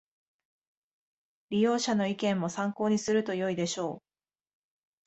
[1.51, 4.03] 利用者の意見も参考にするとよいでしょう